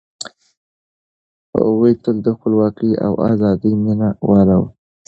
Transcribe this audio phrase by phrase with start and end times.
[1.57, 4.65] هغوی تل د خپلواکۍ او ازادۍ مينه وال وو.